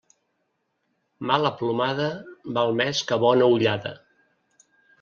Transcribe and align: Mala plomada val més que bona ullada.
Mala 1.31 1.51
plomada 1.59 2.09
val 2.57 2.75
més 2.81 3.05
que 3.13 3.21
bona 3.27 3.53
ullada. 3.59 3.95